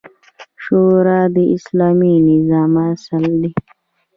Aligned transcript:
شورا 0.63 1.19
د 1.35 1.37
اسلامي 1.55 2.13
نظام 2.29 2.73
اصل 2.91 3.23
دی 3.41 3.51